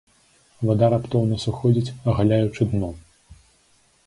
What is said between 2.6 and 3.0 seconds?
дно.